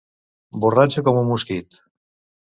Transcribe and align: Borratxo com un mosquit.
Borratxo 0.63 1.03
com 1.09 1.19
un 1.19 1.29
mosquit. 1.33 1.77